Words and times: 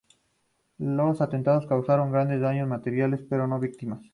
Los 0.79 1.21
atentados 1.21 1.67
causaron 1.67 2.11
grandes 2.11 2.41
daños 2.41 2.67
materiales 2.67 3.21
pero 3.29 3.45
no 3.45 3.59
víctimas. 3.59 4.01